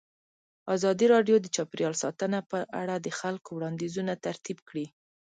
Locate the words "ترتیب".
4.25-4.57